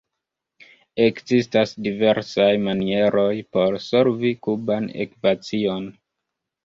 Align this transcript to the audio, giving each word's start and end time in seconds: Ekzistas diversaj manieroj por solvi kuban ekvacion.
Ekzistas 1.07 1.73
diversaj 1.87 2.49
manieroj 2.69 3.29
por 3.57 3.77
solvi 3.89 4.35
kuban 4.49 4.89
ekvacion. 5.07 5.87